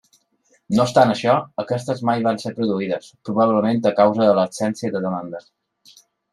No 0.77 0.85
obstant 0.87 1.11
això, 1.15 1.35
aquestes 1.63 2.01
mai 2.11 2.25
van 2.29 2.41
ser 2.45 2.55
produïdes, 2.61 3.13
probablement 3.29 3.85
a 3.93 3.95
causa 4.03 4.33
d'absència 4.41 4.93
de 4.99 5.07
demanda. 5.09 5.47